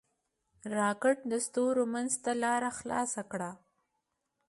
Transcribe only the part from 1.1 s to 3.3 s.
د ستورو منځ ته لاره خلاصه